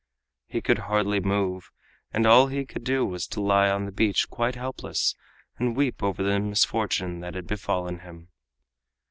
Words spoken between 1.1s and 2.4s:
move, and